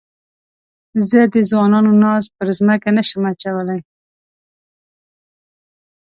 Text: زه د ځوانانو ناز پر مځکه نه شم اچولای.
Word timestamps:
زه 1.09 1.19
د 1.33 1.35
ځوانانو 1.49 1.91
ناز 2.03 2.25
پر 2.35 2.49
مځکه 2.67 2.89
نه 2.97 3.03
شم 3.09 3.23
اچولای. 3.31 3.81